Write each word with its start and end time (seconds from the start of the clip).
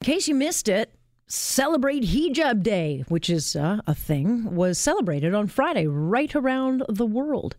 In 0.00 0.04
case 0.04 0.28
you 0.28 0.34
missed 0.34 0.68
it, 0.68 0.92
Celebrate 1.28 2.04
Hijab 2.04 2.62
Day, 2.62 3.04
which 3.08 3.28
is 3.28 3.56
uh, 3.56 3.80
a 3.86 3.94
thing, 3.94 4.54
was 4.54 4.78
celebrated 4.78 5.34
on 5.34 5.48
Friday 5.48 5.88
right 5.88 6.32
around 6.36 6.84
the 6.88 7.06
world. 7.06 7.56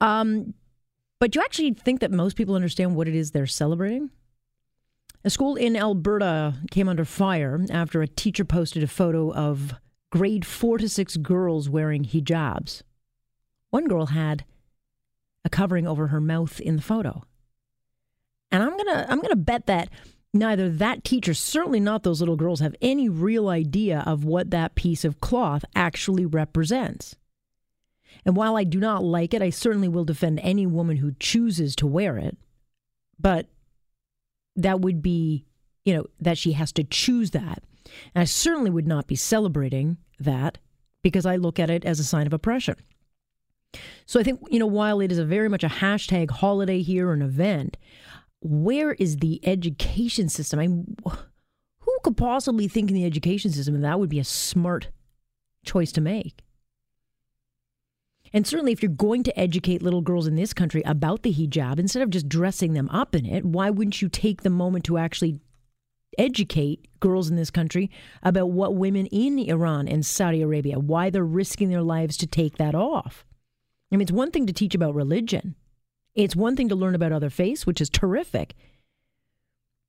Um, 0.00 0.54
but 1.20 1.36
you 1.36 1.40
actually 1.40 1.74
think 1.74 2.00
that 2.00 2.10
most 2.10 2.36
people 2.36 2.56
understand 2.56 2.96
what 2.96 3.06
it 3.06 3.14
is 3.14 3.30
they're 3.30 3.46
celebrating? 3.46 4.10
A 5.22 5.30
school 5.30 5.54
in 5.54 5.76
Alberta 5.76 6.54
came 6.72 6.88
under 6.88 7.04
fire 7.04 7.64
after 7.70 8.02
a 8.02 8.08
teacher 8.08 8.44
posted 8.44 8.82
a 8.82 8.88
photo 8.88 9.32
of 9.32 9.74
grade 10.10 10.44
four 10.44 10.78
to 10.78 10.88
six 10.88 11.16
girls 11.16 11.68
wearing 11.68 12.04
hijabs. 12.04 12.82
One 13.68 13.86
girl 13.86 14.06
had 14.06 14.44
a 15.44 15.50
covering 15.50 15.86
over 15.86 16.08
her 16.08 16.20
mouth 16.20 16.58
in 16.58 16.76
the 16.76 16.82
photo. 16.82 17.22
And 18.50 18.62
I'm 18.62 18.76
gonna 18.76 19.06
I'm 19.08 19.20
gonna 19.20 19.36
bet 19.36 19.66
that 19.66 19.90
neither 20.32 20.68
that 20.68 21.04
teacher, 21.04 21.34
certainly 21.34 21.80
not 21.80 22.02
those 22.02 22.20
little 22.20 22.36
girls, 22.36 22.60
have 22.60 22.76
any 22.80 23.08
real 23.08 23.48
idea 23.48 24.02
of 24.06 24.24
what 24.24 24.50
that 24.50 24.74
piece 24.74 25.04
of 25.04 25.20
cloth 25.20 25.64
actually 25.74 26.26
represents. 26.26 27.16
And 28.24 28.36
while 28.36 28.56
I 28.56 28.64
do 28.64 28.78
not 28.78 29.02
like 29.02 29.34
it, 29.34 29.42
I 29.42 29.50
certainly 29.50 29.88
will 29.88 30.04
defend 30.04 30.40
any 30.40 30.66
woman 30.66 30.98
who 30.98 31.14
chooses 31.18 31.74
to 31.76 31.86
wear 31.86 32.16
it. 32.18 32.36
But 33.18 33.46
that 34.56 34.80
would 34.80 35.02
be, 35.02 35.46
you 35.84 35.94
know, 35.94 36.06
that 36.20 36.38
she 36.38 36.52
has 36.52 36.72
to 36.72 36.84
choose 36.84 37.30
that. 37.30 37.62
And 38.14 38.22
I 38.22 38.24
certainly 38.24 38.70
would 38.70 38.86
not 38.86 39.06
be 39.06 39.16
celebrating 39.16 39.96
that 40.18 40.58
because 41.02 41.24
I 41.26 41.36
look 41.36 41.58
at 41.58 41.70
it 41.70 41.84
as 41.84 41.98
a 41.98 42.04
sign 42.04 42.26
of 42.26 42.32
oppression. 42.32 42.76
So 44.04 44.18
I 44.18 44.22
think, 44.22 44.40
you 44.50 44.58
know, 44.58 44.66
while 44.66 45.00
it 45.00 45.12
is 45.12 45.18
a 45.18 45.24
very 45.24 45.48
much 45.48 45.64
a 45.64 45.68
hashtag 45.68 46.30
holiday 46.30 46.82
here, 46.82 47.12
an 47.12 47.22
event, 47.22 47.76
where 48.40 48.92
is 48.92 49.18
the 49.18 49.40
education 49.46 50.28
system? 50.28 50.58
I 50.58 50.66
mean, 50.66 50.96
who 51.80 51.98
could 52.02 52.16
possibly 52.16 52.68
think 52.68 52.90
in 52.90 52.94
the 52.94 53.04
education 53.04 53.50
system 53.50 53.80
that 53.80 54.00
would 54.00 54.10
be 54.10 54.18
a 54.18 54.24
smart 54.24 54.88
choice 55.64 55.92
to 55.92 56.00
make? 56.00 56.42
And 58.32 58.46
certainly, 58.46 58.72
if 58.72 58.82
you're 58.82 58.92
going 58.92 59.24
to 59.24 59.38
educate 59.38 59.82
little 59.82 60.02
girls 60.02 60.26
in 60.26 60.36
this 60.36 60.52
country 60.52 60.82
about 60.86 61.22
the 61.22 61.34
hijab, 61.34 61.78
instead 61.78 62.02
of 62.02 62.10
just 62.10 62.28
dressing 62.28 62.74
them 62.74 62.88
up 62.90 63.14
in 63.14 63.26
it, 63.26 63.44
why 63.44 63.70
wouldn't 63.70 64.00
you 64.00 64.08
take 64.08 64.42
the 64.42 64.50
moment 64.50 64.84
to 64.84 64.98
actually 64.98 65.40
educate 66.16 66.86
girls 67.00 67.28
in 67.28 67.36
this 67.36 67.50
country 67.50 67.90
about 68.22 68.50
what 68.50 68.76
women 68.76 69.06
in 69.06 69.38
Iran 69.38 69.88
and 69.88 70.06
Saudi 70.06 70.42
Arabia, 70.42 70.78
why 70.78 71.10
they're 71.10 71.24
risking 71.24 71.70
their 71.70 71.82
lives 71.82 72.16
to 72.18 72.26
take 72.26 72.56
that 72.58 72.74
off? 72.74 73.24
I 73.90 73.96
mean, 73.96 74.02
it's 74.02 74.12
one 74.12 74.30
thing 74.30 74.46
to 74.46 74.52
teach 74.52 74.76
about 74.76 74.94
religion, 74.94 75.56
it's 76.14 76.36
one 76.36 76.56
thing 76.56 76.68
to 76.68 76.74
learn 76.74 76.94
about 76.94 77.12
other 77.12 77.30
faiths, 77.30 77.66
which 77.66 77.80
is 77.80 77.88
terrific. 77.88 78.54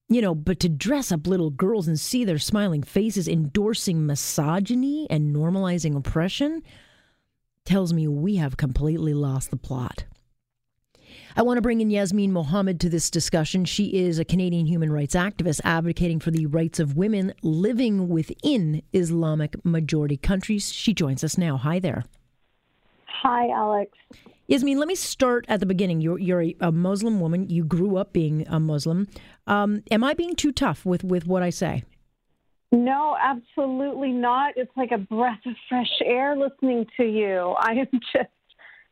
You 0.10 0.22
know, 0.22 0.36
but 0.36 0.60
to 0.60 0.70
dress 0.70 1.12
up 1.12 1.26
little 1.26 1.50
girls 1.50 1.88
and 1.88 2.00
see 2.00 2.26
their 2.26 2.38
smiling 2.38 2.84
faces 2.84 3.28
endorsing 3.28 4.06
misogyny 4.06 5.08
and 5.10 5.36
normalizing 5.36 5.96
oppression 5.96 6.64
tells 7.66 7.94
me 7.94 8.08
we 8.08 8.36
have 8.36 8.58
completely 8.58 9.14
lost 9.14 9.52
the 9.52 9.58
plot. 9.58 10.06
I 11.36 11.44
want 11.44 11.58
to 11.58 11.62
bring 11.62 11.80
in 11.80 11.90
Yasmine 11.90 12.34
Mohammed 12.34 12.80
to 12.82 12.90
this 12.90 13.10
discussion. 13.10 13.64
She 13.64 13.86
is 13.86 14.20
a 14.20 14.26
Canadian 14.26 14.66
human 14.66 14.92
rights 14.92 15.16
activist 15.16 15.62
advocating 15.64 16.20
for 16.20 16.32
the 16.32 16.46
rights 16.46 16.80
of 16.80 16.98
women 16.98 17.34
living 17.42 18.10
within 18.10 18.82
Islamic 18.94 19.64
majority 19.64 20.18
countries. 20.18 20.74
She 20.74 20.94
joins 20.94 21.24
us 21.24 21.38
now. 21.38 21.56
Hi 21.58 21.80
there. 21.80 22.04
Hi, 23.06 23.50
Alex. 23.50 23.92
Yasmine, 24.52 24.80
let 24.80 24.90
me 24.90 24.96
start 24.96 25.46
at 25.48 25.62
the 25.62 25.66
beginning. 25.66 26.02
You're 26.02 26.20
you're 26.20 26.46
a, 26.60 26.74
Muslim 26.74 27.22
woman. 27.22 27.50
You 27.50 27.64
grew 27.64 27.96
up 27.96 28.12
being 28.12 28.46
a 28.50 28.60
Muslim. 28.60 29.08
Um, 29.48 29.82
am 29.90 30.04
I 30.04 30.14
being 30.14 30.36
too 30.36 30.52
tough 30.52 30.86
with 30.86 31.06
with 31.06 31.26
what 31.26 31.42
I 31.42 31.52
say? 31.52 31.86
No, 32.74 33.16
absolutely 33.18 34.12
not. 34.12 34.56
It's 34.58 34.72
like 34.76 34.92
a 34.92 34.98
breath 34.98 35.40
of 35.46 35.54
fresh 35.70 36.02
air 36.04 36.36
listening 36.36 36.86
to 36.98 37.06
you. 37.06 37.56
I 37.60 37.72
am 37.76 38.02
just, 38.14 38.30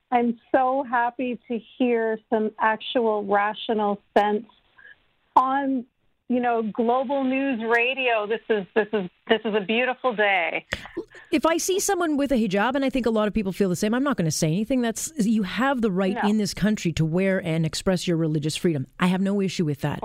I'm 0.09 0.39
so 0.55 0.85
happy 0.89 1.37
to 1.49 1.59
hear 1.77 2.17
some 2.29 2.51
actual 2.61 3.25
rational 3.25 4.01
sense 4.17 4.45
on 5.35 5.85
you 6.29 6.39
know, 6.39 6.61
global 6.61 7.23
news 7.23 7.59
radio. 7.67 8.27
This 8.27 8.41
is 8.49 8.65
this 8.75 8.87
is 8.93 9.09
this 9.29 9.41
is 9.45 9.55
a 9.55 9.61
beautiful 9.61 10.15
day. 10.15 10.65
If 11.31 11.45
I 11.45 11.57
see 11.57 11.79
someone 11.79 12.17
with 12.17 12.31
a 12.31 12.35
hijab, 12.35 12.75
and 12.75 12.83
I 12.83 12.89
think 12.89 13.05
a 13.05 13.11
lot 13.11 13.27
of 13.27 13.33
people 13.33 13.51
feel 13.51 13.69
the 13.69 13.75
same, 13.75 13.93
I'm 13.93 14.03
not 14.03 14.17
going 14.17 14.25
to 14.25 14.31
say 14.31 14.47
anything. 14.47 14.81
That's 14.81 15.11
you 15.17 15.43
have 15.43 15.81
the 15.81 15.91
right 15.91 16.17
no. 16.21 16.29
in 16.29 16.37
this 16.37 16.53
country 16.53 16.91
to 16.93 17.05
wear 17.05 17.39
and 17.39 17.65
express 17.65 18.07
your 18.07 18.17
religious 18.17 18.55
freedom. 18.55 18.87
I 18.99 19.07
have 19.07 19.21
no 19.21 19.39
issue 19.39 19.65
with 19.65 19.81
that. 19.81 20.01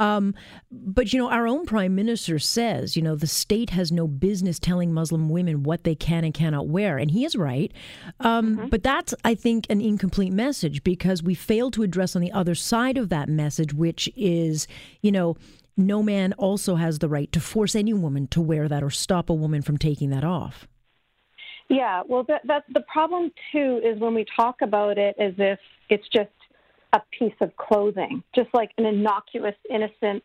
Um, 0.00 0.34
but 0.72 1.12
you 1.12 1.20
know, 1.20 1.30
our 1.30 1.46
own 1.46 1.66
prime 1.66 1.94
minister 1.94 2.38
says, 2.38 2.96
you 2.96 3.02
know, 3.02 3.14
the 3.14 3.28
state 3.28 3.70
has 3.70 3.92
no 3.92 4.08
business 4.08 4.58
telling 4.58 4.92
Muslim 4.92 5.28
women 5.28 5.62
what 5.62 5.84
they 5.84 5.94
can 5.94 6.24
and 6.24 6.34
cannot 6.34 6.66
wear, 6.66 6.98
and 6.98 7.10
he 7.10 7.24
is 7.24 7.36
right. 7.36 7.72
Um, 8.20 8.56
mm-hmm. 8.56 8.68
But 8.68 8.82
that's, 8.82 9.14
I 9.24 9.34
think, 9.34 9.66
an 9.70 9.80
incomplete 9.80 10.32
message 10.32 10.82
because 10.82 11.22
we 11.22 11.34
fail 11.34 11.70
to 11.72 11.82
address 11.84 12.16
on 12.16 12.22
the 12.22 12.32
other 12.32 12.54
side 12.54 12.98
of 12.98 13.08
that 13.10 13.28
message, 13.28 13.72
which 13.72 14.10
is, 14.16 14.66
you 15.00 15.12
know 15.12 15.36
no 15.76 16.02
man 16.02 16.32
also 16.34 16.76
has 16.76 16.98
the 16.98 17.08
right 17.08 17.30
to 17.32 17.40
force 17.40 17.74
any 17.74 17.92
woman 17.92 18.26
to 18.28 18.40
wear 18.40 18.68
that 18.68 18.82
or 18.82 18.90
stop 18.90 19.30
a 19.30 19.34
woman 19.34 19.62
from 19.62 19.78
taking 19.78 20.10
that 20.10 20.24
off. 20.24 20.66
Yeah, 21.68 22.02
well, 22.06 22.24
that, 22.24 22.42
that's 22.44 22.66
the 22.72 22.82
problem 22.92 23.32
too. 23.50 23.80
Is 23.84 23.98
when 23.98 24.14
we 24.14 24.24
talk 24.36 24.56
about 24.62 24.98
it 24.98 25.16
as 25.18 25.32
if 25.38 25.58
it's 25.88 26.06
just 26.12 26.30
a 26.92 27.00
piece 27.18 27.34
of 27.40 27.56
clothing, 27.56 28.22
just 28.34 28.48
like 28.54 28.70
an 28.78 28.86
innocuous, 28.86 29.56
innocent 29.70 30.22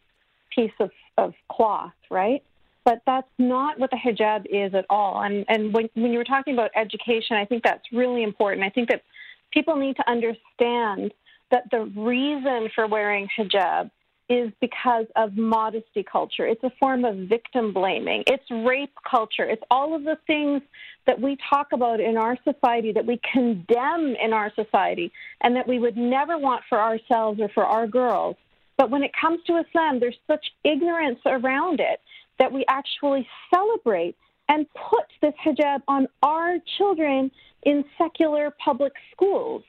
piece 0.54 0.72
of, 0.80 0.92
of 1.18 1.34
cloth, 1.52 1.94
right? 2.12 2.44
But 2.84 3.02
that's 3.06 3.28
not 3.38 3.80
what 3.80 3.90
the 3.92 3.98
hijab 3.98 4.46
is 4.50 4.74
at 4.74 4.86
all. 4.90 5.22
And 5.22 5.46
and 5.48 5.74
when 5.74 5.90
when 5.94 6.12
you 6.12 6.18
were 6.18 6.24
talking 6.24 6.54
about 6.54 6.72
education, 6.76 7.36
I 7.36 7.46
think 7.46 7.64
that's 7.64 7.84
really 7.92 8.24
important. 8.24 8.66
I 8.66 8.70
think 8.70 8.90
that 8.90 9.04
people 9.52 9.76
need 9.76 9.96
to 9.98 10.10
understand 10.10 11.14
that 11.52 11.64
the 11.72 11.92
reason 11.96 12.70
for 12.76 12.88
wearing 12.88 13.28
hijab 13.38 13.92
is 14.30 14.52
because 14.62 15.06
of 15.16 15.36
modesty 15.36 16.04
culture. 16.04 16.46
It's 16.46 16.64
a 16.64 16.72
form 16.80 17.04
of 17.04 17.16
victim 17.28 17.74
blaming. 17.74 18.24
It's 18.28 18.50
rape 18.52 18.94
culture. 19.10 19.44
It's 19.44 19.64
all 19.72 19.96
of 19.96 20.04
the 20.04 20.18
things 20.28 20.62
that 21.08 21.20
we 21.20 21.38
talk 21.50 21.72
about 21.74 22.00
in 22.00 22.16
our 22.16 22.38
society, 22.44 22.92
that 22.92 23.06
we 23.06 23.20
condemn 23.34 24.16
in 24.24 24.32
our 24.32 24.52
society, 24.54 25.12
and 25.42 25.56
that 25.56 25.68
we 25.68 25.80
would 25.80 25.98
never 25.98 26.38
want 26.38 26.62
for 26.70 26.80
ourselves 26.80 27.40
or 27.42 27.50
for 27.50 27.66
our 27.66 27.88
girls. 27.88 28.36
But 28.78 28.92
when 28.92 29.04
it 29.04 29.12
comes 29.20 29.40
to 29.48 29.58
Islam, 29.58 30.00
there's 30.00 30.20
such 30.28 30.46
ignorance 30.64 31.20
around 31.26 31.80
it 31.80 32.00
that 32.38 32.52
we 32.52 32.64
actually 32.70 33.28
celebrate 33.54 34.16
and 34.48 34.66
put 34.74 35.06
this 35.22 35.34
hijab 35.46 35.82
on 35.88 36.08
our 36.24 36.58
children 36.78 37.32
in 37.64 37.84
secular 37.98 38.54
public 38.64 38.94
schools. 39.12 39.64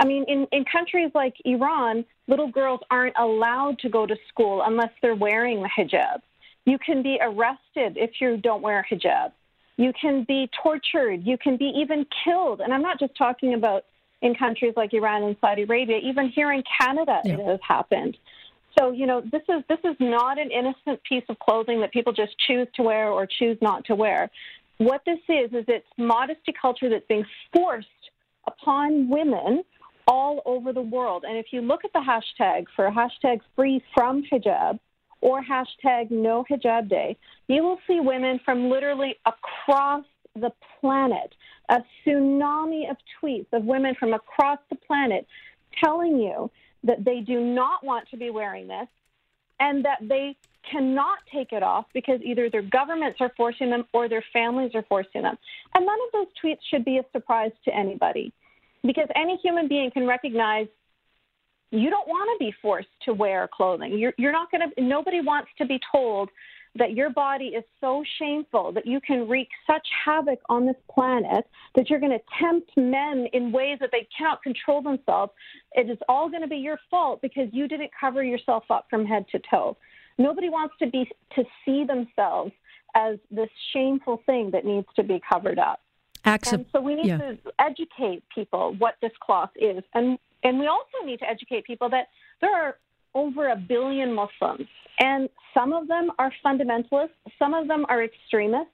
I 0.00 0.06
mean, 0.06 0.24
in, 0.28 0.46
in 0.50 0.64
countries 0.64 1.10
like 1.14 1.34
Iran, 1.44 2.06
little 2.26 2.50
girls 2.50 2.80
aren't 2.90 3.16
allowed 3.18 3.78
to 3.80 3.90
go 3.90 4.06
to 4.06 4.16
school 4.30 4.62
unless 4.64 4.90
they're 5.02 5.14
wearing 5.14 5.62
the 5.62 5.68
hijab. 5.68 6.22
You 6.64 6.78
can 6.78 7.02
be 7.02 7.18
arrested 7.20 7.98
if 7.98 8.12
you 8.18 8.38
don't 8.38 8.62
wear 8.62 8.80
a 8.80 8.94
hijab. 8.94 9.32
You 9.76 9.92
can 10.00 10.24
be 10.24 10.48
tortured. 10.62 11.20
You 11.24 11.36
can 11.36 11.58
be 11.58 11.72
even 11.76 12.06
killed. 12.24 12.60
And 12.62 12.72
I'm 12.72 12.80
not 12.80 12.98
just 12.98 13.14
talking 13.16 13.52
about 13.52 13.84
in 14.22 14.34
countries 14.34 14.72
like 14.74 14.94
Iran 14.94 15.22
and 15.22 15.36
Saudi 15.40 15.62
Arabia. 15.62 15.98
Even 16.02 16.30
here 16.30 16.50
in 16.50 16.62
Canada, 16.80 17.20
yeah. 17.24 17.34
it 17.34 17.46
has 17.46 17.60
happened. 17.66 18.16
So 18.78 18.92
you 18.92 19.06
know, 19.06 19.20
this 19.20 19.42
is 19.48 19.62
this 19.68 19.80
is 19.84 19.96
not 20.00 20.38
an 20.38 20.50
innocent 20.50 21.02
piece 21.06 21.24
of 21.28 21.38
clothing 21.40 21.80
that 21.80 21.92
people 21.92 22.12
just 22.12 22.38
choose 22.46 22.68
to 22.76 22.82
wear 22.82 23.10
or 23.10 23.26
choose 23.26 23.58
not 23.60 23.84
to 23.86 23.94
wear. 23.94 24.30
What 24.78 25.02
this 25.04 25.18
is 25.28 25.52
is 25.52 25.64
it's 25.68 25.86
modesty 25.98 26.54
culture 26.60 26.88
that's 26.88 27.06
being 27.06 27.26
forced 27.52 27.88
upon 28.46 29.10
women 29.10 29.62
all 30.10 30.42
over 30.44 30.72
the 30.72 30.82
world. 30.82 31.24
And 31.26 31.38
if 31.38 31.46
you 31.52 31.60
look 31.60 31.84
at 31.84 31.92
the 31.92 32.00
hashtag 32.00 32.64
for 32.74 32.90
hashtag 32.90 33.38
free 33.54 33.80
from 33.94 34.24
hijab 34.24 34.80
or 35.20 35.40
hashtag 35.40 36.10
no 36.10 36.44
hijab 36.50 36.88
day, 36.88 37.16
you 37.46 37.62
will 37.62 37.78
see 37.86 38.00
women 38.00 38.40
from 38.44 38.68
literally 38.68 39.14
across 39.24 40.04
the 40.34 40.50
planet, 40.80 41.32
a 41.68 41.76
tsunami 42.04 42.90
of 42.90 42.96
tweets 43.22 43.46
of 43.52 43.64
women 43.64 43.94
from 44.00 44.12
across 44.12 44.58
the 44.68 44.76
planet 44.76 45.28
telling 45.82 46.18
you 46.18 46.50
that 46.82 47.04
they 47.04 47.20
do 47.20 47.38
not 47.38 47.84
want 47.84 48.08
to 48.10 48.16
be 48.16 48.30
wearing 48.30 48.66
this 48.66 48.88
and 49.60 49.84
that 49.84 49.98
they 50.02 50.36
cannot 50.68 51.18
take 51.32 51.52
it 51.52 51.62
off 51.62 51.84
because 51.94 52.20
either 52.24 52.50
their 52.50 52.62
governments 52.62 53.18
are 53.20 53.32
forcing 53.36 53.70
them 53.70 53.84
or 53.94 54.08
their 54.08 54.24
families 54.32 54.72
are 54.74 54.84
forcing 54.88 55.22
them. 55.22 55.38
And 55.76 55.86
none 55.86 55.98
of 56.06 56.12
those 56.12 56.26
tweets 56.42 56.58
should 56.68 56.84
be 56.84 56.98
a 56.98 57.04
surprise 57.12 57.52
to 57.64 57.74
anybody 57.74 58.32
because 58.82 59.08
any 59.14 59.36
human 59.42 59.68
being 59.68 59.90
can 59.90 60.06
recognize 60.06 60.66
you 61.70 61.88
don't 61.88 62.08
want 62.08 62.28
to 62.38 62.44
be 62.44 62.52
forced 62.60 62.88
to 63.04 63.14
wear 63.14 63.48
clothing. 63.52 63.96
You're, 63.98 64.12
you're 64.18 64.32
not 64.32 64.50
going 64.50 64.70
to, 64.70 64.82
nobody 64.82 65.20
wants 65.20 65.50
to 65.58 65.66
be 65.66 65.78
told 65.92 66.28
that 66.76 66.92
your 66.92 67.10
body 67.10 67.46
is 67.46 67.64
so 67.80 68.04
shameful 68.18 68.72
that 68.72 68.86
you 68.86 69.00
can 69.00 69.28
wreak 69.28 69.48
such 69.66 69.86
havoc 70.04 70.38
on 70.48 70.66
this 70.66 70.76
planet 70.92 71.44
that 71.74 71.90
you're 71.90 71.98
going 71.98 72.12
to 72.12 72.24
tempt 72.40 72.70
men 72.76 73.26
in 73.32 73.50
ways 73.50 73.78
that 73.80 73.90
they 73.92 74.06
cannot 74.16 74.42
control 74.42 74.80
themselves. 74.80 75.32
It 75.72 75.90
is 75.90 75.98
all 76.08 76.28
going 76.28 76.42
to 76.42 76.48
be 76.48 76.56
your 76.56 76.78
fault 76.90 77.22
because 77.22 77.48
you 77.52 77.66
didn't 77.66 77.90
cover 77.98 78.22
yourself 78.22 78.64
up 78.70 78.86
from 78.88 79.04
head 79.04 79.24
to 79.32 79.40
toe. 79.50 79.76
Nobody 80.18 80.48
wants 80.48 80.74
to 80.80 80.88
be 80.88 81.08
to 81.34 81.44
see 81.64 81.84
themselves 81.84 82.52
as 82.94 83.16
this 83.30 83.48
shameful 83.72 84.22
thing 84.26 84.50
that 84.52 84.64
needs 84.64 84.86
to 84.96 85.02
be 85.02 85.20
covered 85.30 85.58
up. 85.58 85.80
And 86.24 86.66
so 86.72 86.80
we 86.80 86.94
need 86.94 87.06
yeah. 87.06 87.18
to 87.18 87.38
educate 87.58 88.22
people 88.34 88.74
what 88.78 88.96
this 89.00 89.12
cloth 89.20 89.50
is, 89.56 89.82
and 89.94 90.18
and 90.42 90.58
we 90.58 90.66
also 90.66 91.04
need 91.04 91.18
to 91.20 91.28
educate 91.28 91.64
people 91.64 91.88
that 91.90 92.08
there 92.40 92.54
are 92.54 92.76
over 93.14 93.48
a 93.48 93.56
billion 93.56 94.14
Muslims, 94.14 94.68
and 95.00 95.28
some 95.54 95.72
of 95.72 95.88
them 95.88 96.10
are 96.18 96.32
fundamentalists, 96.44 97.10
some 97.38 97.54
of 97.54 97.68
them 97.68 97.84
are 97.88 98.04
extremists, 98.04 98.72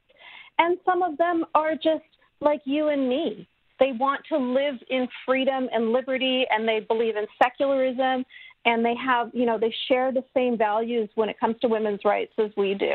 and 0.59 0.79
some 0.85 1.03
of 1.03 1.17
them 1.19 1.45
are 1.55 1.75
just 1.75 2.05
like 2.41 2.61
you 2.65 2.89
and 2.89 3.09
me. 3.09 3.49
They 3.79 3.93
want 3.93 4.23
to 4.31 4.39
live 4.39 4.77
in 4.89 5.09
freedom 5.25 5.69
and 5.73 5.93
liberty, 5.93 6.47
and 6.51 6.67
they 6.67 6.81
believe 6.81 7.17
in 7.17 7.27
secularism, 7.43 8.25
and 8.65 8.85
they 8.85 8.95
have, 8.97 9.31
you 9.33 9.47
know, 9.47 9.59
they 9.59 9.75
share 9.89 10.13
the 10.13 10.25
same 10.35 10.59
values 10.59 11.09
when 11.15 11.29
it 11.29 11.39
comes 11.39 11.57
to 11.61 11.69
women's 11.69 12.01
rights 12.05 12.33
as 12.39 12.51
we 12.57 12.75
do. 12.75 12.95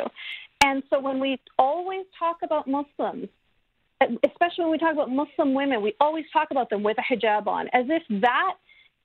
And 0.64 0.84
so 0.90 1.00
when 1.00 1.20
we 1.20 1.40
always 1.58 2.06
talk 2.18 2.38
about 2.44 2.68
Muslims, 2.68 3.30
especially 4.24 4.66
when 4.66 4.72
we 4.72 4.78
talk 4.78 4.94
about 4.94 5.10
Muslim 5.10 5.54
women, 5.54 5.82
we 5.82 5.94
always 6.00 6.26
talk 6.32 6.50
about 6.52 6.70
them 6.70 6.84
with 6.84 6.98
a 6.98 7.14
hijab 7.14 7.48
on, 7.48 7.68
as 7.74 7.86
if 7.90 8.04
that 8.22 8.54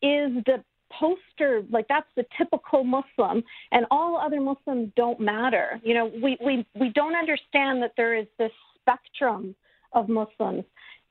is 0.02 0.44
the 0.44 0.62
poster, 0.92 1.62
like 1.70 1.86
that's 1.88 2.08
the 2.16 2.24
typical 2.38 2.84
Muslim, 2.84 3.42
and 3.72 3.86
all 3.90 4.16
other 4.16 4.40
Muslims 4.40 4.92
don't 4.96 5.20
matter. 5.20 5.80
You 5.82 5.94
know, 5.94 6.06
we, 6.22 6.38
we, 6.44 6.66
we 6.78 6.90
don't 6.90 7.16
understand 7.16 7.82
that 7.82 7.92
there 7.96 8.14
is 8.16 8.26
this 8.38 8.52
spectrum 8.80 9.54
of 9.92 10.08
Muslims. 10.08 10.64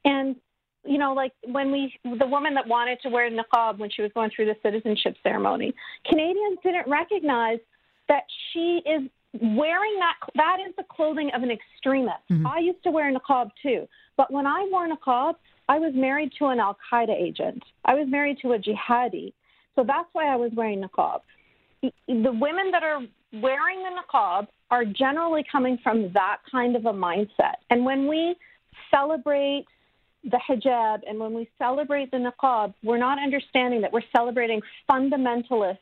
And 0.03 0.35
you 0.87 0.99
know, 0.99 1.13
like 1.13 1.33
when 1.43 1.71
we, 1.71 1.93
the 2.03 2.27
woman 2.27 2.53
that 2.53 2.67
wanted 2.67 2.99
to 3.01 3.09
wear 3.09 3.29
niqab 3.29 3.79
when 3.79 3.89
she 3.89 4.03
was 4.03 4.11
going 4.13 4.29
through 4.35 4.45
the 4.45 4.55
citizenship 4.61 5.15
ceremony, 5.23 5.73
Canadians 6.07 6.59
didn't 6.63 6.87
recognize 6.87 7.57
that 8.07 8.23
she 8.51 8.81
is 8.85 9.01
wearing 9.41 9.95
that. 9.99 10.15
That 10.35 10.57
is 10.67 10.73
the 10.77 10.83
clothing 10.83 11.31
of 11.35 11.43
an 11.43 11.51
extremist. 11.51 12.23
Mm-hmm. 12.31 12.47
I 12.47 12.59
used 12.59 12.83
to 12.83 12.91
wear 12.91 13.13
niqab 13.13 13.49
too, 13.61 13.87
but 14.17 14.31
when 14.31 14.45
I 14.47 14.67
wore 14.71 14.87
niqab, 14.87 15.35
I 15.67 15.79
was 15.79 15.93
married 15.95 16.31
to 16.39 16.45
an 16.47 16.59
Al 16.59 16.77
Qaeda 16.91 17.09
agent. 17.09 17.63
I 17.85 17.93
was 17.95 18.07
married 18.07 18.37
to 18.41 18.53
a 18.53 18.59
jihadi, 18.59 19.33
so 19.75 19.83
that's 19.85 20.09
why 20.13 20.31
I 20.31 20.35
was 20.35 20.51
wearing 20.55 20.83
niqab. 20.83 21.21
The 21.81 21.91
women 22.07 22.71
that 22.71 22.83
are 22.83 23.01
wearing 23.33 23.83
the 23.83 23.91
niqab 24.01 24.47
are 24.71 24.85
generally 24.85 25.43
coming 25.51 25.77
from 25.83 26.11
that 26.13 26.37
kind 26.51 26.75
of 26.75 26.85
a 26.85 26.93
mindset, 26.93 27.55
and 27.69 27.85
when 27.85 28.07
we 28.07 28.35
celebrate 28.91 29.65
the 30.23 30.39
hijab 30.49 31.01
and 31.07 31.19
when 31.19 31.33
we 31.33 31.47
celebrate 31.57 32.09
the 32.11 32.17
niqab, 32.17 32.73
we're 32.83 32.97
not 32.97 33.21
understanding 33.21 33.81
that 33.81 33.93
we're 33.93 34.01
celebrating 34.15 34.61
fundamentalist 34.89 35.77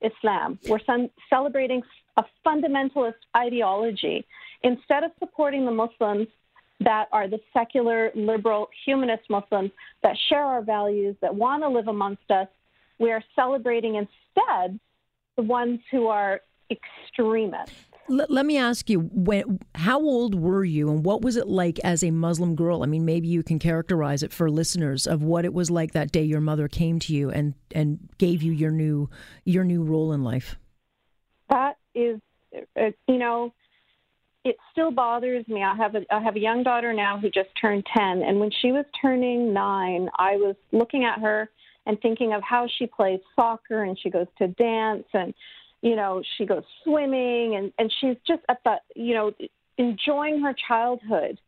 Islam. 0.00 0.58
We're 0.68 0.80
celebrating 1.28 1.82
a 2.16 2.24
fundamentalist 2.46 3.14
ideology. 3.36 4.26
Instead 4.62 5.04
of 5.04 5.10
supporting 5.18 5.64
the 5.64 5.72
Muslims 5.72 6.28
that 6.80 7.08
are 7.12 7.28
the 7.28 7.40
secular, 7.52 8.10
liberal, 8.14 8.68
humanist 8.84 9.28
Muslims 9.28 9.70
that 10.02 10.16
share 10.28 10.44
our 10.44 10.62
values, 10.62 11.16
that 11.20 11.34
want 11.34 11.62
to 11.62 11.68
live 11.68 11.88
amongst 11.88 12.30
us, 12.30 12.48
we 12.98 13.12
are 13.12 13.22
celebrating 13.36 13.96
instead 13.96 14.78
the 15.36 15.42
ones 15.42 15.80
who 15.90 16.06
are 16.06 16.40
extremists. 16.70 17.89
Let, 18.10 18.30
let 18.30 18.44
me 18.44 18.58
ask 18.58 18.90
you, 18.90 19.00
when, 19.12 19.60
how 19.74 20.00
old 20.00 20.34
were 20.34 20.64
you 20.64 20.90
and 20.90 21.04
what 21.04 21.22
was 21.22 21.36
it 21.36 21.46
like 21.46 21.78
as 21.84 22.02
a 22.02 22.10
Muslim 22.10 22.56
girl? 22.56 22.82
I 22.82 22.86
mean, 22.86 23.04
maybe 23.04 23.28
you 23.28 23.42
can 23.42 23.58
characterize 23.58 24.22
it 24.22 24.32
for 24.32 24.50
listeners 24.50 25.06
of 25.06 25.22
what 25.22 25.44
it 25.44 25.54
was 25.54 25.70
like 25.70 25.92
that 25.92 26.10
day 26.10 26.24
your 26.24 26.40
mother 26.40 26.66
came 26.66 26.98
to 27.00 27.14
you 27.14 27.30
and, 27.30 27.54
and 27.72 28.08
gave 28.18 28.42
you 28.42 28.52
your 28.52 28.72
new, 28.72 29.08
your 29.44 29.62
new 29.62 29.84
role 29.84 30.12
in 30.12 30.24
life. 30.24 30.56
That 31.48 31.76
is, 31.94 32.20
uh, 32.76 32.90
you 33.06 33.18
know, 33.18 33.52
it 34.44 34.56
still 34.72 34.90
bothers 34.90 35.46
me. 35.48 35.62
I 35.62 35.76
have 35.76 35.94
a 35.94 36.00
I 36.10 36.20
have 36.20 36.36
a 36.36 36.40
young 36.40 36.62
daughter 36.62 36.92
now 36.92 37.18
who 37.18 37.28
just 37.28 37.50
turned 37.60 37.84
10 37.94 38.22
and 38.22 38.40
when 38.40 38.50
she 38.62 38.72
was 38.72 38.84
turning 39.00 39.52
9, 39.52 40.08
I 40.18 40.36
was 40.36 40.56
looking 40.72 41.04
at 41.04 41.20
her 41.20 41.50
and 41.86 42.00
thinking 42.00 42.32
of 42.32 42.42
how 42.42 42.66
she 42.78 42.86
plays 42.86 43.20
soccer 43.36 43.84
and 43.84 43.98
she 43.98 44.10
goes 44.10 44.26
to 44.38 44.48
dance 44.48 45.04
and 45.12 45.34
you 45.82 45.96
know, 45.96 46.22
she 46.36 46.46
goes 46.46 46.62
swimming 46.84 47.56
and, 47.56 47.72
and 47.78 47.92
she's 48.00 48.16
just 48.26 48.42
at 48.48 48.58
the, 48.64 48.76
you 48.94 49.14
know, 49.14 49.32
enjoying 49.78 50.40
her 50.42 50.54
childhood. 50.68 51.38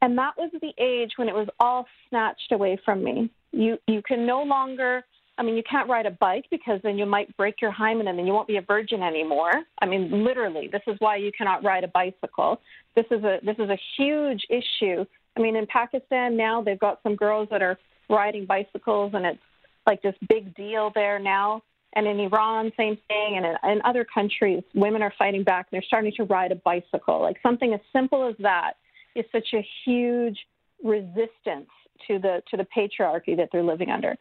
And 0.00 0.16
that 0.18 0.34
was 0.36 0.50
the 0.60 0.72
age 0.78 1.12
when 1.16 1.28
it 1.28 1.34
was 1.34 1.48
all 1.58 1.86
snatched 2.08 2.52
away 2.52 2.78
from 2.84 3.02
me. 3.02 3.30
You 3.50 3.78
you 3.86 4.02
can 4.02 4.26
no 4.26 4.42
longer 4.42 5.02
I 5.38 5.44
mean, 5.44 5.56
you 5.56 5.62
can't 5.68 5.88
ride 5.88 6.06
a 6.06 6.10
bike 6.10 6.46
because 6.50 6.80
then 6.82 6.98
you 6.98 7.06
might 7.06 7.34
break 7.36 7.62
your 7.62 7.70
hymen 7.70 8.08
and 8.08 8.18
then 8.18 8.26
you 8.26 8.32
won't 8.32 8.48
be 8.48 8.56
a 8.56 8.62
virgin 8.62 9.02
anymore. 9.04 9.52
I 9.80 9.86
mean, 9.86 10.24
literally, 10.24 10.68
this 10.70 10.82
is 10.88 10.96
why 10.98 11.16
you 11.16 11.30
cannot 11.30 11.62
ride 11.62 11.84
a 11.84 11.88
bicycle. 11.88 12.60
This 12.96 13.06
is 13.12 13.22
a 13.22 13.38
this 13.44 13.56
is 13.58 13.70
a 13.70 13.78
huge 13.96 14.44
issue. 14.50 15.04
I 15.36 15.40
mean, 15.40 15.54
in 15.54 15.66
Pakistan 15.66 16.36
now 16.36 16.60
they've 16.62 16.78
got 16.78 17.00
some 17.02 17.14
girls 17.14 17.48
that 17.50 17.62
are 17.62 17.78
riding 18.10 18.46
bicycles 18.46 19.12
and 19.14 19.24
it's 19.24 19.38
like 19.86 20.02
this 20.02 20.14
big 20.28 20.54
deal 20.56 20.90
there 20.94 21.18
now. 21.18 21.62
And 21.94 22.06
in 22.06 22.20
Iran, 22.20 22.70
same 22.76 22.98
thing. 23.08 23.36
And 23.36 23.46
in, 23.46 23.70
in 23.70 23.82
other 23.84 24.04
countries, 24.04 24.62
women 24.74 25.02
are 25.02 25.12
fighting 25.18 25.42
back. 25.42 25.66
and 25.70 25.76
They're 25.76 25.86
starting 25.86 26.12
to 26.16 26.24
ride 26.24 26.52
a 26.52 26.56
bicycle. 26.56 27.20
Like 27.20 27.38
something 27.42 27.72
as 27.74 27.80
simple 27.92 28.28
as 28.28 28.34
that 28.40 28.74
is 29.14 29.24
such 29.32 29.48
a 29.54 29.66
huge 29.84 30.38
resistance 30.82 31.68
to 32.06 32.18
the 32.18 32.42
to 32.50 32.56
the 32.56 32.66
patriarchy 32.76 33.36
that 33.36 33.48
they're 33.52 33.64
living 33.64 33.90
under. 33.90 34.16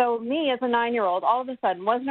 So 0.00 0.20
me 0.20 0.52
as 0.52 0.60
a 0.62 0.68
nine-year-old, 0.68 1.24
all 1.24 1.40
of 1.40 1.48
a 1.48 1.58
sudden 1.60 1.84
wasn't 1.84 2.10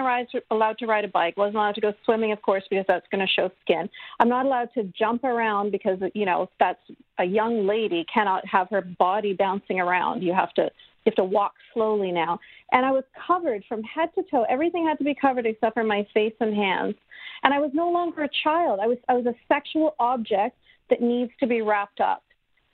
allowed 0.52 0.78
to 0.80 0.86
ride 0.86 1.06
a 1.06 1.08
bike, 1.08 1.38
wasn't 1.38 1.56
allowed 1.56 1.76
to 1.76 1.82
go 1.82 1.94
swimming, 2.04 2.34
of 2.34 2.42
course, 2.42 2.64
because 2.70 2.84
that's 2.86 3.08
going 3.12 3.26
to 3.26 3.32
show 3.32 3.50
skin. 3.62 3.90
I'm 4.20 4.28
not 4.28 4.46
allowed 4.46 4.74
to 4.74 4.84
jump 4.98 5.24
around 5.24 5.72
because 5.72 5.98
you 6.14 6.26
know 6.26 6.50
that's 6.60 6.82
a 7.18 7.24
young 7.24 7.66
lady 7.66 8.06
cannot 8.14 8.46
have 8.46 8.68
her 8.72 8.82
body 8.82 9.34
bouncing 9.34 9.80
around. 9.80 10.22
You 10.22 10.34
have 10.34 10.54
to 10.56 10.70
you 11.08 11.12
have 11.12 11.26
to 11.26 11.34
walk 11.34 11.54
slowly 11.74 12.12
now. 12.12 12.38
And 12.74 12.86
I 12.86 12.92
was 12.92 13.06
covered 13.26 13.64
from 13.70 13.82
head 13.84 14.10
to 14.16 14.24
toe. 14.30 14.46
Everything 14.50 14.86
had 14.86 14.98
to 14.98 15.06
be 15.06 15.16
covered 15.16 15.46
except 15.46 15.74
for 15.74 15.86
my 15.86 16.06
face 16.14 16.34
and 16.42 16.54
hands. 16.54 16.96
And 17.44 17.54
I 17.54 17.60
was 17.60 17.72
no 17.74 17.90
longer 17.90 18.24
a 18.24 18.30
child. 18.44 18.82
I 18.82 18.88
was 18.88 18.98
I 19.08 19.14
was 19.14 19.26
a 19.26 19.34
sexual 19.48 19.96
object 20.00 20.58
that 20.90 21.02
needs 21.02 21.32
to 21.40 21.48
be 21.48 21.62
wrapped 21.62 22.02
up. 22.02 22.24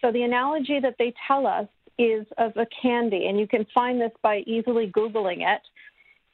So 0.01 0.12
the 0.12 0.24
analogy 0.24 0.80
that 0.81 0.95
they 0.97 1.13
tell 1.27 1.45
us 1.45 1.68
is 2.00 2.25
of 2.39 2.53
a 2.57 2.65
candy, 2.81 3.27
and 3.27 3.39
you 3.39 3.47
can 3.47 3.68
find 3.74 4.01
this 4.01 4.12
by 4.24 4.39
easily 4.47 4.91
Googling 4.91 5.47
it. 5.47 5.62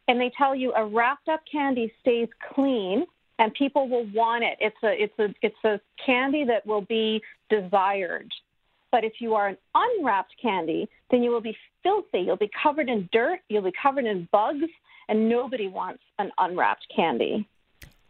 And 0.07 0.21
they 0.21 0.31
tell 0.37 0.55
you 0.55 0.73
a 0.73 0.85
wrapped 0.85 1.27
up 1.27 1.41
candy 1.51 1.91
stays 1.99 2.29
clean 2.53 3.05
and 3.39 3.53
people 3.55 3.89
will 3.89 4.05
want 4.13 4.45
it. 4.45 4.57
It's 4.61 4.77
a 4.83 5.03
it's 5.03 5.19
a 5.19 5.35
it's 5.41 5.63
a 5.65 5.81
candy 6.05 6.45
that 6.45 6.65
will 6.65 6.81
be 6.81 7.21
desired. 7.49 8.31
But 8.91 9.03
if 9.03 9.13
you 9.19 9.35
are 9.35 9.47
an 9.47 9.57
unwrapped 9.75 10.35
candy, 10.41 10.89
then 11.11 11.23
you 11.23 11.31
will 11.31 11.41
be 11.41 11.55
filthy. 11.83 12.19
You'll 12.19 12.37
be 12.37 12.49
covered 12.61 12.89
in 12.89 13.07
dirt. 13.11 13.39
You'll 13.49 13.63
be 13.63 13.73
covered 13.81 14.05
in 14.05 14.27
bugs, 14.31 14.65
and 15.07 15.29
nobody 15.29 15.67
wants 15.67 16.01
an 16.17 16.31
unwrapped 16.37 16.87
candy. 16.95 17.47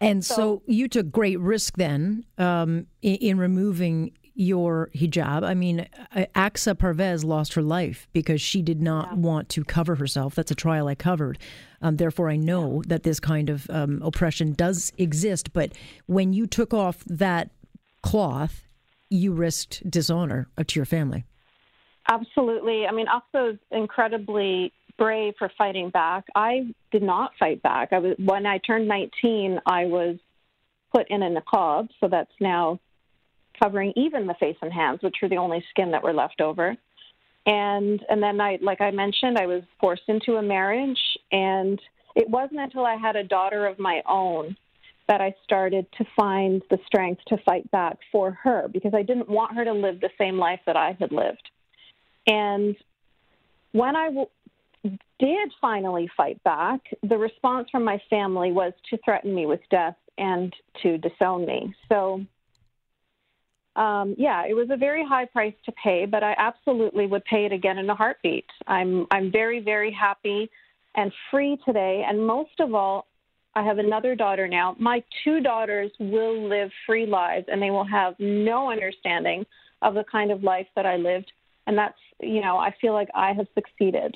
And 0.01 0.23
so, 0.23 0.35
so 0.35 0.61
you 0.65 0.87
took 0.87 1.11
great 1.11 1.39
risk 1.39 1.75
then 1.77 2.23
um, 2.37 2.87
in, 3.01 3.15
in, 3.15 3.37
removing 3.37 4.13
your 4.33 4.89
hijab. 4.95 5.43
I 5.43 5.53
mean, 5.53 5.85
uh, 6.15 6.25
Aqsa 6.35 6.73
Parvez 6.73 7.25
lost 7.25 7.53
her 7.55 7.61
life 7.61 8.07
because 8.13 8.39
she 8.41 8.61
did 8.61 8.81
not 8.81 9.09
yeah. 9.09 9.17
want 9.17 9.49
to 9.49 9.65
cover 9.65 9.95
herself. 9.95 10.35
That's 10.35 10.51
a 10.51 10.55
trial 10.55 10.87
I 10.87 10.95
covered. 10.95 11.37
Um, 11.81 11.97
therefore, 11.97 12.29
I 12.29 12.37
know 12.37 12.75
yeah. 12.75 12.81
that 12.87 13.03
this 13.03 13.19
kind 13.19 13.49
of 13.49 13.69
um, 13.69 14.01
oppression 14.01 14.53
does 14.53 14.93
exist. 14.97 15.51
But 15.51 15.73
when 16.05 16.31
you 16.31 16.47
took 16.47 16.73
off 16.73 17.03
that 17.05 17.49
cloth 18.01 18.68
you 19.09 19.33
risked 19.33 19.89
dishonor 19.89 20.47
uh, 20.57 20.63
to 20.67 20.79
your 20.79 20.85
family. 20.85 21.25
Absolutely. 22.07 22.87
I 22.87 22.91
mean, 22.91 23.07
Aqsa 23.07 23.53
is 23.53 23.59
incredibly 23.71 24.73
brave 24.97 25.35
for 25.37 25.51
fighting 25.57 25.89
back. 25.89 26.25
I 26.35 26.73
did 26.91 27.03
not 27.03 27.31
fight 27.39 27.61
back. 27.61 27.93
I 27.93 27.99
was 27.99 28.15
when 28.17 28.45
I 28.45 28.57
turned 28.59 28.87
19, 28.87 29.59
I 29.65 29.85
was 29.85 30.17
put 30.93 31.09
in 31.09 31.23
a 31.23 31.29
niqab, 31.29 31.89
so 31.99 32.07
that's 32.07 32.31
now 32.39 32.79
covering 33.61 33.93
even 33.95 34.27
the 34.27 34.33
face 34.35 34.57
and 34.61 34.71
hands, 34.71 34.99
which 35.01 35.17
were 35.21 35.29
the 35.29 35.37
only 35.37 35.63
skin 35.69 35.91
that 35.91 36.03
were 36.03 36.13
left 36.13 36.41
over. 36.41 36.75
And 37.45 38.03
and 38.09 38.21
then 38.21 38.41
I, 38.41 38.59
like 38.61 38.81
I 38.81 38.91
mentioned, 38.91 39.37
I 39.37 39.45
was 39.45 39.63
forced 39.79 40.03
into 40.07 40.35
a 40.35 40.41
marriage, 40.41 40.99
and 41.31 41.79
it 42.15 42.29
wasn't 42.29 42.59
until 42.59 42.85
I 42.85 42.95
had 42.95 43.15
a 43.15 43.23
daughter 43.23 43.65
of 43.65 43.79
my 43.79 44.01
own 44.07 44.55
that 45.09 45.21
I 45.21 45.33
started 45.43 45.87
to 45.97 46.05
find 46.15 46.61
the 46.69 46.77
strength 46.85 47.21
to 47.29 47.37
fight 47.43 47.69
back 47.71 47.97
for 48.11 48.31
her 48.43 48.67
because 48.71 48.93
I 48.93 49.01
didn't 49.01 49.27
want 49.27 49.55
her 49.55 49.65
to 49.65 49.73
live 49.73 49.99
the 49.99 50.11
same 50.19 50.37
life 50.37 50.59
that 50.67 50.77
I 50.77 50.95
had 50.99 51.11
lived. 51.11 51.49
And 52.27 52.75
when 53.71 53.95
I 53.95 54.05
w- 54.05 54.27
did 55.19 55.51
finally 55.59 56.09
fight 56.15 56.41
back, 56.43 56.81
the 57.01 57.17
response 57.17 57.69
from 57.71 57.83
my 57.83 57.99
family 58.07 58.51
was 58.51 58.71
to 58.91 58.99
threaten 59.03 59.33
me 59.33 59.47
with 59.47 59.61
death 59.71 59.95
and 60.19 60.53
to 60.83 60.99
disown 60.99 61.43
me. 61.43 61.73
So, 61.89 62.23
um, 63.75 64.13
yeah, 64.15 64.43
it 64.47 64.53
was 64.53 64.67
a 64.69 64.77
very 64.77 65.03
high 65.03 65.25
price 65.25 65.55
to 65.65 65.71
pay, 65.83 66.05
but 66.05 66.23
I 66.23 66.35
absolutely 66.37 67.07
would 67.07 67.25
pay 67.25 67.45
it 67.45 67.51
again 67.51 67.79
in 67.79 67.89
a 67.89 67.95
heartbeat. 67.95 68.45
I'm 68.67 69.07
I'm 69.09 69.31
very 69.31 69.59
very 69.59 69.91
happy 69.91 70.51
and 70.95 71.11
free 71.31 71.57
today, 71.65 72.03
and 72.07 72.25
most 72.25 72.59
of 72.59 72.73
all, 72.73 73.05
I 73.55 73.63
have 73.63 73.77
another 73.77 74.15
daughter 74.15 74.47
now. 74.47 74.75
My 74.79 75.03
two 75.23 75.41
daughters 75.41 75.91
will 75.99 76.47
live 76.47 76.69
free 76.85 77.05
lives 77.05 77.45
and 77.47 77.61
they 77.61 77.71
will 77.71 77.85
have 77.85 78.15
no 78.19 78.71
understanding 78.71 79.45
of 79.81 79.93
the 79.93 80.03
kind 80.09 80.31
of 80.31 80.43
life 80.43 80.67
that 80.75 80.85
I 80.85 80.97
lived. 80.97 81.31
And 81.67 81.77
that's, 81.77 81.97
you 82.19 82.41
know, 82.41 82.57
I 82.57 82.73
feel 82.81 82.93
like 82.93 83.09
I 83.15 83.33
have 83.33 83.47
succeeded. 83.55 84.15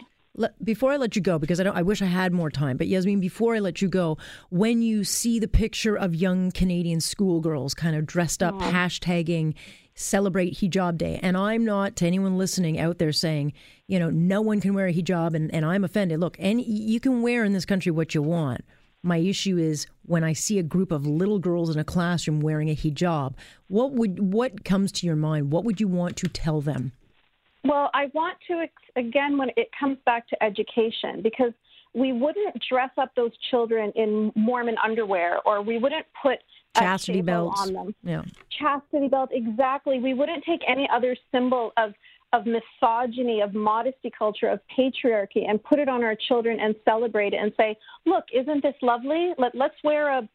Before 0.63 0.91
I 0.91 0.97
let 0.97 1.15
you 1.15 1.21
go, 1.21 1.37
because 1.37 1.59
I 1.59 1.63
don't, 1.63 1.77
I 1.77 1.83
wish 1.83 2.01
I 2.01 2.05
had 2.05 2.33
more 2.33 2.49
time. 2.49 2.77
But 2.77 2.87
Yasmine, 2.87 3.19
before 3.19 3.55
I 3.55 3.59
let 3.59 3.83
you 3.83 3.87
go, 3.87 4.17
when 4.49 4.81
you 4.81 5.03
see 5.03 5.39
the 5.39 5.47
picture 5.47 5.95
of 5.95 6.15
young 6.15 6.51
Canadian 6.51 7.01
schoolgirls 7.01 7.75
kind 7.75 7.95
of 7.95 8.07
dressed 8.07 8.41
up, 8.41 8.55
uh-huh. 8.55 8.71
hashtagging 8.71 9.53
celebrate 9.95 10.55
hijab 10.55 10.97
day, 10.97 11.19
and 11.21 11.37
I'm 11.37 11.63
not 11.63 11.95
to 11.97 12.07
anyone 12.07 12.37
listening 12.37 12.79
out 12.79 12.97
there 12.97 13.11
saying, 13.11 13.53
you 13.87 13.99
know, 13.99 14.09
no 14.09 14.41
one 14.41 14.59
can 14.59 14.73
wear 14.73 14.87
a 14.87 14.93
hijab, 14.93 15.35
and, 15.35 15.53
and 15.53 15.65
I'm 15.65 15.83
offended. 15.83 16.19
Look, 16.19 16.35
and 16.39 16.59
you 16.61 16.99
can 16.99 17.21
wear 17.21 17.43
in 17.43 17.53
this 17.53 17.65
country 17.65 17.91
what 17.91 18.15
you 18.15 18.23
want. 18.23 18.61
My 19.03 19.17
issue 19.17 19.57
is 19.57 19.85
when 20.05 20.23
I 20.23 20.31
see 20.31 20.57
a 20.59 20.63
group 20.63 20.91
of 20.91 21.05
little 21.05 21.37
girls 21.37 21.69
in 21.69 21.77
a 21.77 21.83
classroom 21.83 22.39
wearing 22.39 22.69
a 22.69 22.75
hijab. 22.75 23.33
What 23.67 23.91
would 23.91 24.33
what 24.33 24.63
comes 24.63 24.91
to 24.93 25.05
your 25.05 25.17
mind? 25.17 25.51
What 25.51 25.65
would 25.65 25.81
you 25.81 25.89
want 25.89 26.15
to 26.17 26.29
tell 26.29 26.61
them? 26.61 26.93
Well, 27.65 27.89
I 27.93 28.07
want 28.13 28.37
to, 28.47 28.65
again, 28.95 29.37
when 29.37 29.49
it 29.55 29.69
comes 29.77 29.97
back 30.05 30.27
to 30.29 30.43
education, 30.43 31.21
because 31.21 31.53
we 31.93 32.11
wouldn't 32.11 32.55
dress 32.69 32.89
up 32.97 33.13
those 33.15 33.31
children 33.51 33.91
in 33.95 34.31
Mormon 34.35 34.75
underwear 34.83 35.39
or 35.45 35.61
we 35.61 35.77
wouldn't 35.77 36.05
put 36.21 36.39
chastity 36.75 37.21
belts 37.21 37.61
on 37.61 37.73
them. 37.73 37.95
Yeah. 38.03 38.23
Chastity 38.59 39.07
belt, 39.07 39.29
exactly. 39.31 39.99
We 39.99 40.13
wouldn't 40.13 40.43
take 40.43 40.61
any 40.67 40.89
other 40.91 41.15
symbol 41.31 41.71
of 41.77 41.93
of 42.33 42.45
misogyny, 42.45 43.41
of 43.41 43.53
modesty 43.53 44.11
culture, 44.17 44.49
of 44.49 44.59
patriarchy, 44.77 45.47
and 45.47 45.63
put 45.63 45.79
it 45.79 45.87
on 45.87 46.03
our 46.03 46.15
children 46.27 46.59
and 46.59 46.75
celebrate 46.83 47.33
it 47.33 47.37
and 47.37 47.53
say, 47.55 47.77
look, 48.05 48.25
isn't 48.33 48.61
this 48.63 48.75
lovely? 48.81 49.33
Let, 49.37 49.55
let's 49.55 49.75
wear 49.83 50.09
a, 50.09 50.29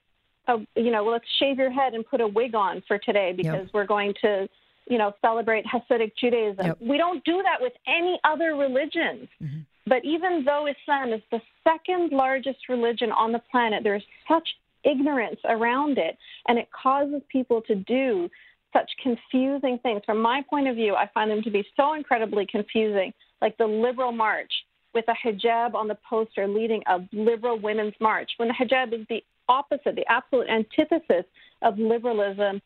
a, 0.47 0.57
you 0.77 0.91
know, 0.91 1.05
let's 1.05 1.27
shave 1.39 1.59
your 1.59 1.71
head 1.71 1.95
and 1.95 2.07
put 2.07 2.21
a 2.21 2.27
wig 2.27 2.55
on 2.55 2.83
for 2.89 2.99
today 2.99 3.35
because 3.37 3.65
yep. 3.65 3.71
we're 3.75 3.87
going 3.87 4.15
to 4.23 4.49
you 4.89 4.97
know, 4.97 5.13
celebrate 5.21 5.65
Hasidic 5.67 6.13
Judaism. 6.19 6.65
Yep. 6.65 6.79
We 6.81 6.97
don't 6.97 7.23
do 7.25 7.43
that 7.43 7.61
with 7.61 7.75
any 7.87 8.19
other 8.25 8.57
religions. 8.57 9.29
Mm-hmm. 9.43 9.61
But 9.87 10.05
even 10.05 10.45
though 10.45 10.67
Islam 10.67 11.13
is 11.13 11.23
the 11.31 11.41
second 11.65 12.13
largest 12.13 12.69
religion 12.69 13.11
on 13.13 13.33
the 13.33 13.41
planet, 13.51 13.83
there 13.83 13.97
is 13.97 14.03
such 14.27 14.49
ignorance 14.85 15.41
around 15.45 15.99
it, 15.99 16.17
and 16.47 16.59
it 16.59 16.69
causes 16.71 17.23
people 17.31 17.63
to 17.63 17.75
do 17.75 18.29
such 18.73 18.91
confusing 19.03 19.79
things. 19.83 20.03
From 20.05 20.21
my 20.21 20.43
point 20.49 20.69
of 20.69 20.77
view, 20.77 20.95
I 20.95 21.09
find 21.15 21.31
them 21.31 21.43
to 21.43 21.51
be 21.51 21.67
so 21.77 21.95
incredibly 21.95 22.47
confusing, 22.47 23.13
like 23.41 23.57
the 23.57 23.67
liberal 23.67 24.13
march 24.13 24.53
with 24.95 25.05
a 25.09 25.15
hijab 25.27 25.75
on 25.75 25.89
the 25.89 25.99
poster 26.09 26.49
leading 26.49 26.83
a 26.87 27.01
liberal 27.13 27.59
women's 27.59 27.95
march, 28.01 28.31
when 28.37 28.49
the 28.49 28.55
hijab 28.55 28.93
is 28.93 29.07
the 29.09 29.23
opposite, 29.49 29.97
the 29.97 30.07
absolute 30.11 30.49
antithesis 30.49 31.25
of 31.63 31.79
liberalism 31.79 32.61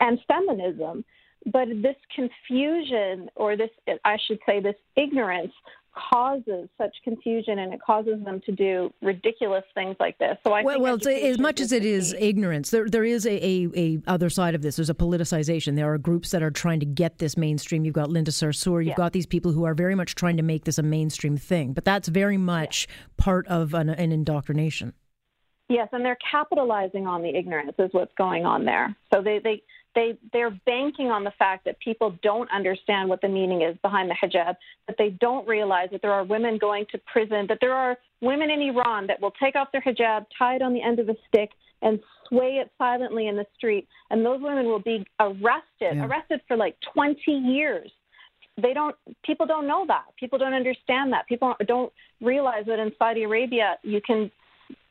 and 0.00 0.18
feminism. 0.28 1.04
But 1.52 1.68
this 1.80 1.96
confusion, 2.14 3.30
or 3.36 3.56
this, 3.56 3.70
I 4.04 4.16
should 4.26 4.40
say, 4.46 4.60
this 4.60 4.74
ignorance 4.96 5.52
causes 5.96 6.68
such 6.78 6.94
confusion 7.04 7.58
and 7.58 7.72
it 7.72 7.80
causes 7.80 8.22
them 8.24 8.40
to 8.46 8.52
do 8.52 8.92
ridiculous 9.02 9.64
things 9.74 9.96
like 9.98 10.18
this. 10.18 10.36
So 10.44 10.52
I 10.52 10.62
well, 10.62 10.80
well 10.80 10.98
as 11.08 11.38
much 11.38 11.60
as 11.60 11.72
it 11.72 11.84
is 11.84 12.14
ignorance, 12.18 12.70
there 12.70 12.88
there 12.88 13.04
is 13.04 13.26
a, 13.26 13.44
a, 13.44 13.68
a, 13.74 13.98
other 14.06 14.30
side 14.30 14.54
of 14.54 14.62
this. 14.62 14.76
There's 14.76 14.90
a 14.90 14.94
politicization. 14.94 15.76
There 15.76 15.92
are 15.92 15.98
groups 15.98 16.30
that 16.30 16.42
are 16.42 16.50
trying 16.50 16.80
to 16.80 16.86
get 16.86 17.18
this 17.18 17.36
mainstream. 17.36 17.84
You've 17.84 17.94
got 17.94 18.10
Linda 18.10 18.30
Sarsour. 18.30 18.80
You've 18.80 18.88
yeah. 18.88 18.94
got 18.94 19.12
these 19.12 19.26
people 19.26 19.52
who 19.52 19.64
are 19.64 19.74
very 19.74 19.94
much 19.94 20.14
trying 20.14 20.36
to 20.36 20.42
make 20.42 20.64
this 20.64 20.78
a 20.78 20.82
mainstream 20.82 21.36
thing. 21.36 21.72
But 21.72 21.84
that's 21.84 22.08
very 22.08 22.38
much 22.38 22.86
yeah. 22.88 23.04
part 23.16 23.46
of 23.48 23.74
an, 23.74 23.88
an 23.88 24.12
indoctrination. 24.12 24.92
Yes, 25.68 25.88
and 25.92 26.04
they're 26.04 26.18
capitalizing 26.30 27.06
on 27.08 27.22
the 27.22 27.36
ignorance 27.36 27.72
is 27.78 27.88
what's 27.90 28.14
going 28.16 28.44
on 28.44 28.64
there. 28.64 28.94
So 29.12 29.20
they, 29.20 29.40
they 29.42 29.62
they 29.96 30.16
they're 30.32 30.56
banking 30.66 31.08
on 31.08 31.24
the 31.24 31.32
fact 31.36 31.64
that 31.64 31.80
people 31.80 32.16
don't 32.22 32.48
understand 32.52 33.08
what 33.08 33.20
the 33.22 33.28
meaning 33.28 33.62
is 33.62 33.76
behind 33.82 34.08
the 34.08 34.14
hijab, 34.14 34.54
that 34.86 34.96
they 34.98 35.08
don't 35.20 35.48
realize 35.48 35.88
that 35.90 36.02
there 36.02 36.12
are 36.12 36.22
women 36.22 36.58
going 36.58 36.84
to 36.92 37.00
prison, 37.10 37.46
that 37.48 37.58
there 37.60 37.72
are 37.72 37.96
women 38.20 38.50
in 38.50 38.60
Iran 38.60 39.08
that 39.08 39.20
will 39.20 39.32
take 39.42 39.56
off 39.56 39.72
their 39.72 39.80
hijab, 39.80 40.26
tie 40.38 40.56
it 40.56 40.62
on 40.62 40.72
the 40.72 40.82
end 40.82 41.00
of 41.00 41.08
a 41.08 41.16
stick, 41.26 41.50
and 41.82 41.98
sway 42.28 42.58
it 42.62 42.70
silently 42.78 43.26
in 43.26 43.36
the 43.36 43.46
street, 43.56 43.88
and 44.10 44.24
those 44.24 44.40
women 44.40 44.66
will 44.66 44.82
be 44.82 45.04
arrested, 45.18 45.96
yeah. 45.96 46.06
arrested 46.06 46.40
for 46.46 46.56
like 46.56 46.76
20 46.94 47.18
years. 47.32 47.90
They 48.60 48.72
don't. 48.72 48.96
People 49.24 49.46
don't 49.46 49.66
know 49.66 49.84
that. 49.88 50.04
People 50.18 50.38
don't 50.38 50.54
understand 50.54 51.12
that. 51.12 51.26
People 51.26 51.54
don't 51.66 51.92
realize 52.22 52.64
that 52.66 52.78
in 52.78 52.90
Saudi 52.98 53.24
Arabia 53.24 53.76
you 53.82 54.00
can 54.00 54.30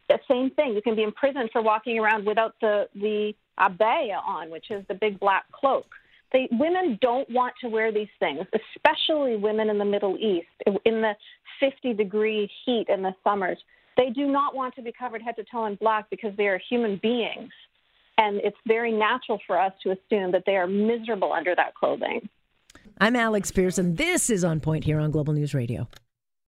the 0.08 0.20
same 0.28 0.52
thing. 0.52 0.74
You 0.74 0.82
can 0.82 0.96
be 0.96 1.04
imprisoned 1.04 1.50
for 1.52 1.62
walking 1.62 2.00
around 2.00 2.26
without 2.26 2.56
the 2.62 2.88
the 2.96 3.34
abaya 3.60 4.22
on, 4.26 4.50
which 4.50 4.70
is 4.70 4.86
the 4.88 4.94
big 4.94 5.20
black 5.20 5.46
cloak. 5.52 5.86
They, 6.34 6.50
women 6.52 6.98
don't 7.02 7.30
want 7.30 7.54
to 7.62 7.70
wear 7.70 7.92
these 7.92 8.10
things, 8.20 8.46
especially 8.54 9.38
women 9.38 9.70
in 9.70 9.78
the 9.78 9.86
Middle 9.86 10.18
East 10.18 10.48
in 10.86 11.02
the 11.02 11.14
50 11.60 11.94
degree 11.94 12.50
heat 12.66 12.88
in 12.90 13.02
the 13.02 13.14
summers. 13.24 13.58
They 13.96 14.10
do 14.10 14.28
not 14.28 14.56
want 14.56 14.76
to 14.76 14.82
be 14.82 14.92
covered 14.92 15.22
head 15.22 15.36
to 15.38 15.46
toe 15.46 15.66
in 15.66 15.76
black 15.76 16.10
because 16.10 16.36
they 16.36 16.48
are 16.48 16.60
human 16.70 17.00
beings. 17.02 17.52
And 18.18 18.38
it's 18.44 18.58
very 18.68 18.92
natural 18.92 19.40
for 19.48 19.60
us 19.60 19.74
to 19.84 19.92
assume 19.92 20.32
that 20.32 20.44
they 20.46 20.56
are 20.56 20.68
miserable 20.68 21.32
under 21.32 21.56
that 21.56 21.76
clothing. 21.76 22.28
I'm 23.00 23.16
Alex 23.16 23.52
Pearson. 23.52 23.96
This 23.96 24.30
is 24.30 24.44
On 24.44 24.60
Point 24.60 24.84
here 24.84 25.00
on 25.00 25.12
Global 25.12 25.34
News 25.34 25.54
Radio. 25.54 25.88